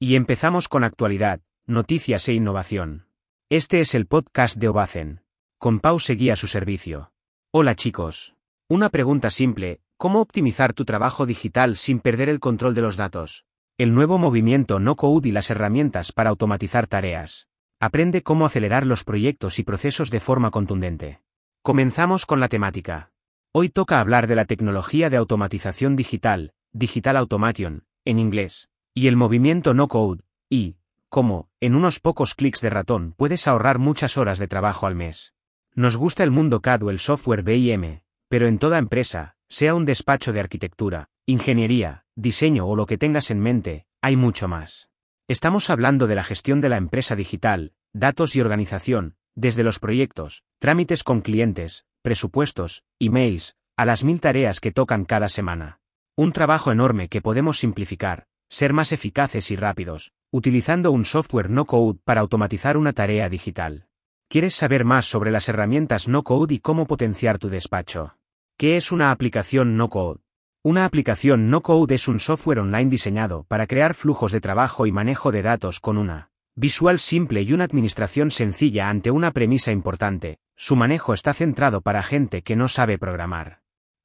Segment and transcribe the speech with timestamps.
[0.00, 3.08] Y empezamos con actualidad, noticias e innovación.
[3.50, 5.22] Este es el podcast de Obacen.
[5.58, 7.10] Con Pau seguía su servicio.
[7.50, 8.36] Hola chicos.
[8.68, 13.44] Una pregunta simple, ¿cómo optimizar tu trabajo digital sin perder el control de los datos?
[13.76, 17.48] El nuevo movimiento no code y las herramientas para automatizar tareas.
[17.80, 21.22] Aprende cómo acelerar los proyectos y procesos de forma contundente.
[21.62, 23.10] Comenzamos con la temática.
[23.50, 29.14] Hoy toca hablar de la tecnología de automatización digital, Digital Automation, en inglés y el
[29.14, 30.76] movimiento no code, y,
[31.08, 35.34] como, en unos pocos clics de ratón puedes ahorrar muchas horas de trabajo al mes.
[35.76, 39.84] Nos gusta el mundo CAD o el software BIM, pero en toda empresa, sea un
[39.84, 44.88] despacho de arquitectura, ingeniería, diseño o lo que tengas en mente, hay mucho más.
[45.28, 50.42] Estamos hablando de la gestión de la empresa digital, datos y organización, desde los proyectos,
[50.58, 55.78] trámites con clientes, presupuestos, emails, a las mil tareas que tocan cada semana.
[56.16, 61.64] Un trabajo enorme que podemos simplificar, ser más eficaces y rápidos, utilizando un software no
[61.64, 63.86] code para automatizar una tarea digital.
[64.28, 68.16] ¿Quieres saber más sobre las herramientas no code y cómo potenciar tu despacho?
[68.56, 70.20] ¿Qué es una aplicación no code?
[70.62, 74.92] Una aplicación no code es un software online diseñado para crear flujos de trabajo y
[74.92, 80.40] manejo de datos con una visual simple y una administración sencilla ante una premisa importante.
[80.56, 83.57] Su manejo está centrado para gente que no sabe programar.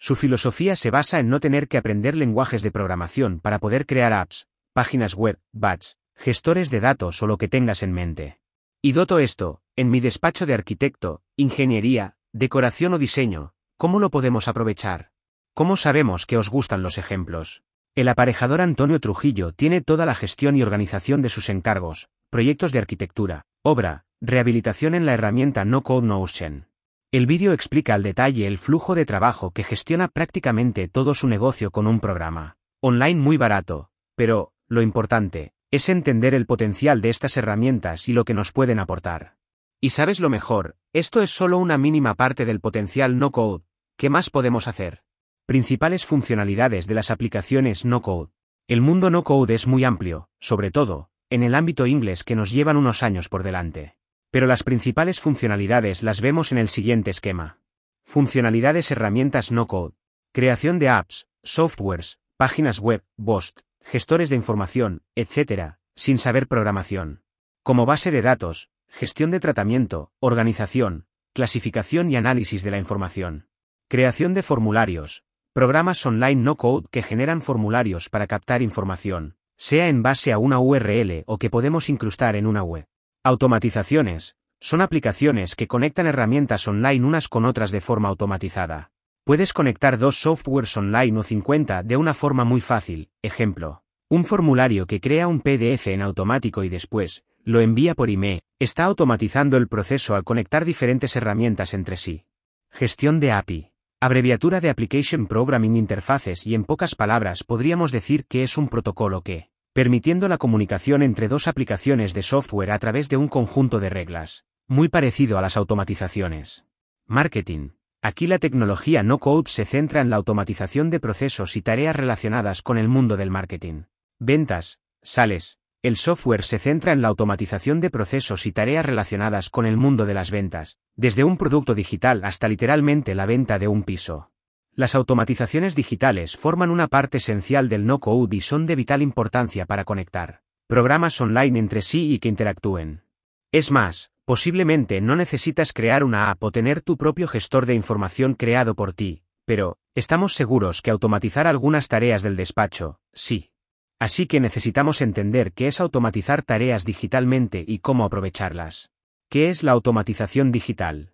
[0.03, 4.11] Su filosofía se basa en no tener que aprender lenguajes de programación para poder crear
[4.11, 8.37] apps, páginas web, bats, gestores de datos o lo que tengas en mente.
[8.81, 14.49] Y doto esto, en mi despacho de arquitecto, ingeniería, decoración o diseño, ¿cómo lo podemos
[14.49, 15.11] aprovechar?
[15.53, 17.63] ¿Cómo sabemos que os gustan los ejemplos?
[17.95, 22.79] El aparejador Antonio Trujillo tiene toda la gestión y organización de sus encargos, proyectos de
[22.79, 26.67] arquitectura, obra, rehabilitación en la herramienta No Code Notion.
[27.13, 31.69] El vídeo explica al detalle el flujo de trabajo que gestiona prácticamente todo su negocio
[31.69, 37.37] con un programa online muy barato, pero, lo importante, es entender el potencial de estas
[37.37, 39.35] herramientas y lo que nos pueden aportar.
[39.79, 43.63] Y sabes lo mejor, esto es solo una mínima parte del potencial no code,
[43.95, 45.03] ¿qué más podemos hacer?
[45.45, 48.31] Principales funcionalidades de las aplicaciones no code.
[48.67, 52.49] El mundo no code es muy amplio, sobre todo, en el ámbito inglés que nos
[52.49, 53.97] llevan unos años por delante.
[54.33, 57.59] Pero las principales funcionalidades las vemos en el siguiente esquema.
[58.03, 59.93] Funcionalidades herramientas no code.
[60.31, 67.21] Creación de apps, softwares, páginas web, BOST, gestores de información, etc., sin saber programación.
[67.61, 73.49] Como base de datos, gestión de tratamiento, organización, clasificación y análisis de la información.
[73.87, 80.01] Creación de formularios, programas online no code que generan formularios para captar información, sea en
[80.01, 82.87] base a una URL o que podemos incrustar en una web.
[83.25, 84.35] Automatizaciones.
[84.59, 88.91] Son aplicaciones que conectan herramientas online unas con otras de forma automatizada.
[89.23, 93.81] Puedes conectar dos softwares online o 50 de una forma muy fácil, ejemplo.
[94.09, 98.83] Un formulario que crea un PDF en automático y después, lo envía por email, está
[98.83, 102.25] automatizando el proceso al conectar diferentes herramientas entre sí.
[102.71, 103.71] Gestión de API.
[104.01, 109.21] Abreviatura de Application Programming Interfaces y en pocas palabras podríamos decir que es un protocolo
[109.21, 113.89] que, permitiendo la comunicación entre dos aplicaciones de software a través de un conjunto de
[113.89, 116.65] reglas, muy parecido a las automatizaciones.
[117.07, 117.69] Marketing.
[118.01, 122.61] Aquí la tecnología no code se centra en la automatización de procesos y tareas relacionadas
[122.61, 123.83] con el mundo del marketing.
[124.19, 125.57] Ventas, sales.
[125.81, 130.05] El software se centra en la automatización de procesos y tareas relacionadas con el mundo
[130.05, 134.32] de las ventas, desde un producto digital hasta literalmente la venta de un piso.
[134.75, 139.85] Las automatizaciones digitales forman una parte esencial del no-code y son de vital importancia para
[139.85, 143.03] conectar programas online entre sí y que interactúen.
[143.51, 148.33] Es más, posiblemente no necesitas crear una app o tener tu propio gestor de información
[148.33, 153.51] creado por ti, pero, estamos seguros que automatizar algunas tareas del despacho, sí.
[153.99, 158.89] Así que necesitamos entender qué es automatizar tareas digitalmente y cómo aprovecharlas.
[159.29, 161.12] ¿Qué es la automatización digital?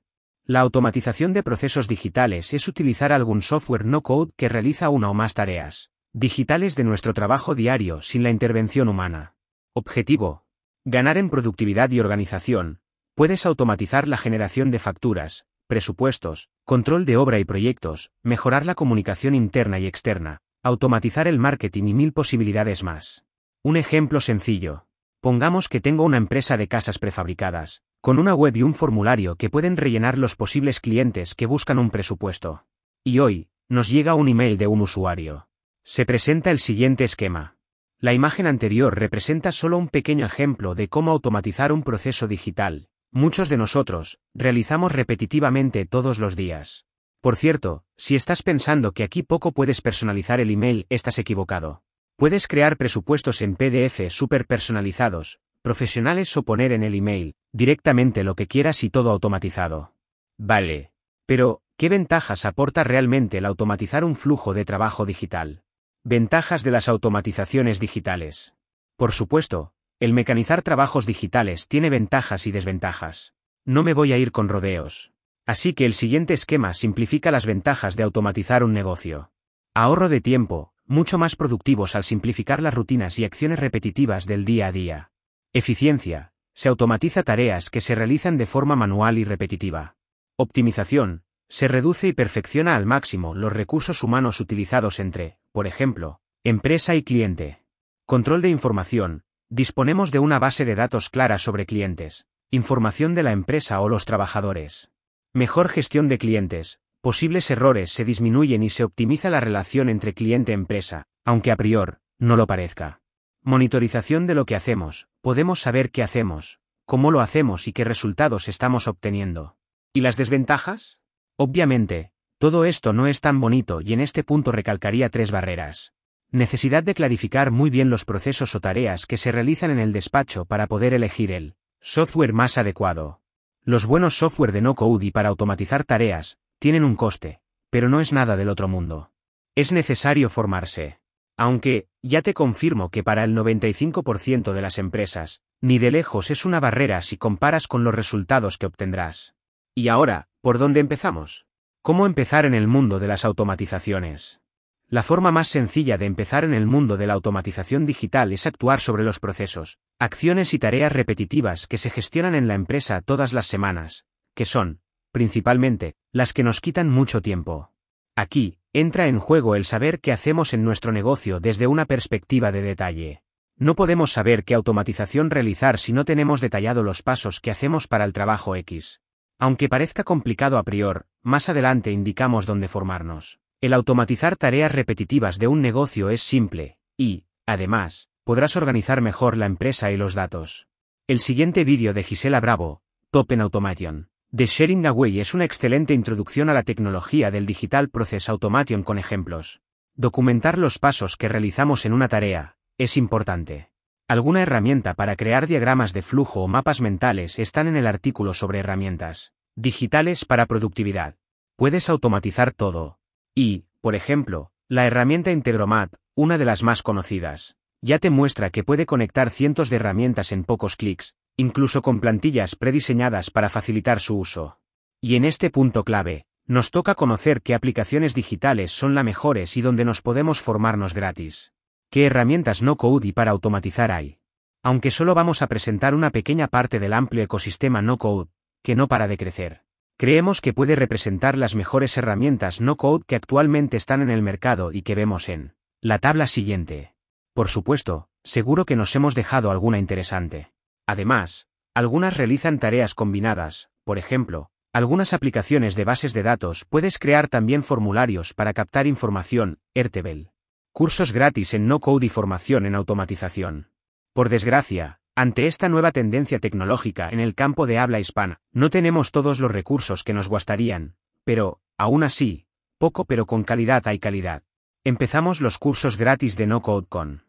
[0.49, 5.13] La automatización de procesos digitales es utilizar algún software no code que realiza una o
[5.13, 9.35] más tareas digitales de nuestro trabajo diario sin la intervención humana.
[9.75, 10.45] Objetivo.
[10.85, 12.79] Ganar en productividad y organización.
[13.13, 19.35] Puedes automatizar la generación de facturas, presupuestos, control de obra y proyectos, mejorar la comunicación
[19.35, 23.23] interna y externa, automatizar el marketing y mil posibilidades más.
[23.61, 24.87] Un ejemplo sencillo.
[25.21, 29.49] Pongamos que tengo una empresa de casas prefabricadas, con una web y un formulario que
[29.49, 32.65] pueden rellenar los posibles clientes que buscan un presupuesto.
[33.03, 35.49] Y hoy, nos llega un email de un usuario.
[35.83, 37.57] Se presenta el siguiente esquema.
[37.99, 42.87] La imagen anterior representa solo un pequeño ejemplo de cómo automatizar un proceso digital.
[43.11, 46.85] Muchos de nosotros, realizamos repetitivamente todos los días.
[47.19, 51.83] Por cierto, si estás pensando que aquí poco puedes personalizar el email, estás equivocado.
[52.15, 58.35] Puedes crear presupuestos en PDF súper personalizados, profesionales o poner en el email, directamente lo
[58.35, 59.93] que quieras y todo automatizado.
[60.37, 60.91] Vale.
[61.25, 65.63] Pero, ¿qué ventajas aporta realmente el automatizar un flujo de trabajo digital?
[66.03, 68.55] Ventajas de las automatizaciones digitales.
[68.95, 73.33] Por supuesto, el mecanizar trabajos digitales tiene ventajas y desventajas.
[73.65, 75.11] No me voy a ir con rodeos.
[75.45, 79.31] Así que el siguiente esquema simplifica las ventajas de automatizar un negocio.
[79.73, 84.67] Ahorro de tiempo, mucho más productivos al simplificar las rutinas y acciones repetitivas del día
[84.67, 85.11] a día.
[85.51, 89.95] Eficiencia, se automatiza tareas que se realizan de forma manual y repetitiva.
[90.37, 96.93] Optimización, se reduce y perfecciona al máximo los recursos humanos utilizados entre, por ejemplo, empresa
[96.93, 97.63] y cliente.
[98.05, 103.31] Control de información, disponemos de una base de datos clara sobre clientes, información de la
[103.31, 104.91] empresa o los trabajadores.
[105.33, 111.07] Mejor gestión de clientes, posibles errores se disminuyen y se optimiza la relación entre cliente-empresa,
[111.25, 113.01] aunque a priori, no lo parezca.
[113.49, 118.47] Monitorización de lo que hacemos, podemos saber qué hacemos, cómo lo hacemos y qué resultados
[118.47, 119.57] estamos obteniendo.
[119.91, 120.99] ¿Y las desventajas?
[121.35, 125.93] Obviamente, todo esto no es tan bonito y en este punto recalcaría tres barreras.
[126.29, 130.45] Necesidad de clarificar muy bien los procesos o tareas que se realizan en el despacho
[130.45, 133.23] para poder elegir el software más adecuado.
[133.63, 137.41] Los buenos software de no-code y para automatizar tareas, tienen un coste,
[137.71, 139.11] pero no es nada del otro mundo.
[139.55, 140.98] Es necesario formarse.
[141.39, 146.43] Aunque, ya te confirmo que para el 95% de las empresas, ni de lejos es
[146.43, 149.35] una barrera si comparas con los resultados que obtendrás.
[149.73, 151.45] Y ahora, ¿por dónde empezamos?
[151.81, 154.41] ¿Cómo empezar en el mundo de las automatizaciones?
[154.89, 158.81] La forma más sencilla de empezar en el mundo de la automatización digital es actuar
[158.81, 163.47] sobre los procesos, acciones y tareas repetitivas que se gestionan en la empresa todas las
[163.47, 164.03] semanas,
[164.35, 164.81] que son,
[165.13, 167.71] principalmente, las que nos quitan mucho tiempo.
[168.19, 172.61] Aquí, entra en juego el saber qué hacemos en nuestro negocio desde una perspectiva de
[172.61, 173.23] detalle.
[173.55, 178.03] No podemos saber qué automatización realizar si no tenemos detallado los pasos que hacemos para
[178.03, 178.99] el trabajo X.
[179.37, 183.39] Aunque parezca complicado a priori, más adelante indicamos dónde formarnos.
[183.61, 189.45] El automatizar tareas repetitivas de un negocio es simple, y, además, podrás organizar mejor la
[189.45, 190.67] empresa y los datos.
[191.07, 192.81] El siguiente vídeo de Gisela Bravo,
[193.11, 194.09] Top en Automation.
[194.31, 198.99] The Sharing Away es una excelente introducción a la tecnología del Digital Process Automation con
[198.99, 199.63] ejemplos.
[199.95, 203.71] Documentar los pasos que realizamos en una tarea es importante.
[204.07, 208.59] Alguna herramienta para crear diagramas de flujo o mapas mentales están en el artículo sobre
[208.59, 211.15] herramientas digitales para productividad.
[211.55, 212.99] Puedes automatizar todo.
[213.33, 218.63] Y, por ejemplo, la herramienta Integromat, una de las más conocidas, ya te muestra que
[218.63, 224.17] puede conectar cientos de herramientas en pocos clics, incluso con plantillas prediseñadas para facilitar su
[224.17, 224.59] uso.
[224.99, 229.61] Y en este punto clave, nos toca conocer qué aplicaciones digitales son las mejores y
[229.61, 231.53] donde nos podemos formarnos gratis.
[231.89, 234.19] ¿Qué herramientas no code y para automatizar hay?
[234.63, 238.29] Aunque solo vamos a presentar una pequeña parte del amplio ecosistema no code,
[238.61, 239.61] que no para de crecer.
[239.95, 244.73] Creemos que puede representar las mejores herramientas no code que actualmente están en el mercado
[244.73, 246.95] y que vemos en la tabla siguiente.
[247.33, 250.51] Por supuesto, seguro que nos hemos dejado alguna interesante.
[250.89, 251.45] Además,
[251.75, 257.61] algunas realizan tareas combinadas, por ejemplo, algunas aplicaciones de bases de datos puedes crear también
[257.61, 260.31] formularios para captar información, Ertebel.
[260.71, 263.69] Cursos gratis en no code y formación en automatización.
[264.13, 269.11] Por desgracia, ante esta nueva tendencia tecnológica en el campo de habla hispana, no tenemos
[269.11, 272.47] todos los recursos que nos gustarían, pero, aún así,
[272.79, 274.41] poco pero con calidad hay calidad.
[274.83, 277.28] Empezamos los cursos gratis de no code con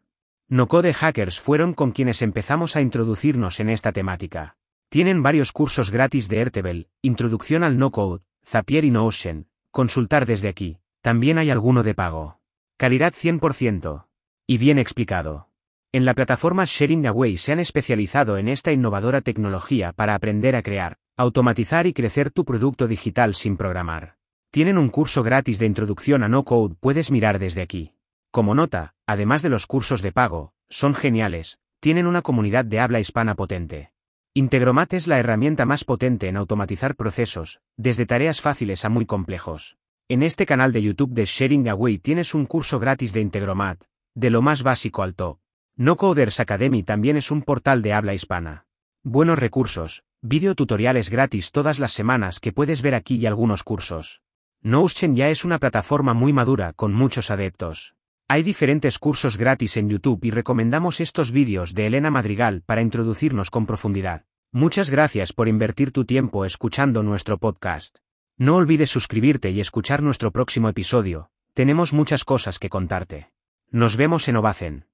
[0.51, 4.57] no-code hackers fueron con quienes empezamos a introducirnos en esta temática.
[4.89, 10.79] Tienen varios cursos gratis de Ertebel, Introducción al no-code, Zapier y Notion, consultar desde aquí.
[11.03, 12.41] También hay alguno de pago.
[12.77, 14.07] Calidad 100%.
[14.49, 15.51] Y bien explicado.
[15.93, 20.63] En la plataforma Sharing Away se han especializado en esta innovadora tecnología para aprender a
[20.63, 24.17] crear, automatizar y crecer tu producto digital sin programar.
[24.51, 27.93] Tienen un curso gratis de introducción a no code, puedes mirar desde aquí.
[28.31, 33.01] Como nota, además de los cursos de pago, son geniales, tienen una comunidad de habla
[33.01, 33.93] hispana potente.
[34.35, 39.79] Integromat es la herramienta más potente en automatizar procesos, desde tareas fáciles a muy complejos.
[40.09, 43.83] En este canal de YouTube de Sharing Away tienes un curso gratis de Integromat,
[44.15, 45.39] de lo más básico al top.
[45.75, 48.67] No Coders Academy también es un portal de habla hispana.
[49.03, 54.23] Buenos recursos, video tutoriales gratis todas las semanas que puedes ver aquí y algunos cursos.
[54.63, 57.97] Notion ya es una plataforma muy madura con muchos adeptos.
[58.33, 63.51] Hay diferentes cursos gratis en YouTube y recomendamos estos vídeos de Elena Madrigal para introducirnos
[63.51, 64.25] con profundidad.
[64.53, 67.97] Muchas gracias por invertir tu tiempo escuchando nuestro podcast.
[68.37, 73.33] No olvides suscribirte y escuchar nuestro próximo episodio, tenemos muchas cosas que contarte.
[73.73, 74.90] Nos vemos en Ovacen.